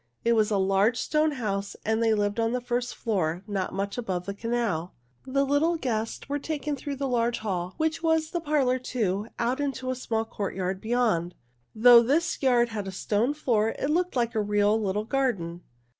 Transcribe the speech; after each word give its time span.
It 0.25 0.33
was 0.33 0.49
a 0.49 0.57
large, 0.57 0.97
stone 0.97 1.33
house, 1.33 1.75
and 1.85 2.01
they 2.01 2.15
lived 2.15 2.39
on 2.39 2.53
the 2.53 2.59
first 2.59 2.95
floor, 2.95 3.43
not 3.45 3.71
much 3.71 3.99
above 3.99 4.25
the 4.25 4.33
canal. 4.33 4.95
The 5.27 5.43
little 5.45 5.75
guests 5.77 6.27
were 6.27 6.39
taken 6.39 6.75
through 6.75 6.95
the 6.95 7.07
large 7.07 7.37
hall, 7.37 7.75
which 7.77 8.01
was 8.01 8.31
the 8.31 8.41
parlor, 8.41 8.79
too, 8.79 9.27
out 9.37 9.59
into 9.59 9.91
a 9.91 9.95
small 9.95 10.25
courtyard 10.25 10.81
beyond. 10.81 11.35
Though 11.75 12.01
this 12.01 12.41
yard 12.41 12.69
had 12.69 12.87
a 12.87 12.91
stone 12.91 13.35
floor, 13.35 13.75
it 13.77 13.91
looked 13.91 14.15
like 14.15 14.33
a 14.33 14.41
real 14.41 14.75
little 14.81 15.05
garden. 15.05 15.61